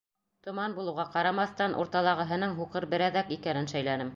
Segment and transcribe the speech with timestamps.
[0.45, 4.09] Томан булыуға ҡарамаҫтан, урталағыһының һуҡыр берәҙәк икәнен шәйләнем.